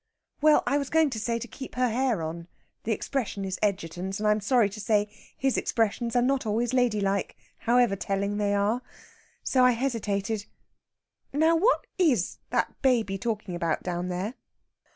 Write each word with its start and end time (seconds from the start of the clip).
"Well, 0.41 0.63
I 0.65 0.79
was 0.79 0.89
going 0.89 1.11
to 1.11 1.19
say 1.19 1.37
keep 1.37 1.75
her 1.75 1.89
hair 1.89 2.23
on. 2.23 2.47
The 2.85 2.91
expression 2.91 3.45
is 3.45 3.59
Egerton's, 3.61 4.19
and 4.19 4.27
I'm 4.27 4.39
sorry 4.39 4.67
to 4.67 4.79
say 4.79 5.07
his 5.37 5.57
expressions 5.57 6.15
are 6.15 6.23
not 6.23 6.43
always 6.43 6.73
ladylike, 6.73 7.37
however 7.59 7.95
telling 7.95 8.37
they 8.37 8.55
are! 8.55 8.81
So 9.43 9.63
I 9.63 9.73
hesitated. 9.73 10.45
Now 11.31 11.55
what 11.55 11.85
is 11.99 12.39
that 12.49 12.81
baby 12.81 13.19
talking 13.19 13.53
about 13.55 13.83
down 13.83 14.07
there?" 14.07 14.33